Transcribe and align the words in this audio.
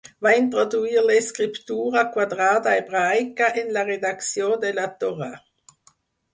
Va 0.25 0.31
introduir 0.37 1.03
l'escriptura 1.07 2.03
quadrada 2.15 2.75
hebraica 2.81 3.53
en 3.65 3.71
la 3.79 3.87
redacció 3.93 4.51
de 4.67 4.75
la 4.81 4.91
Torà. 5.07 5.33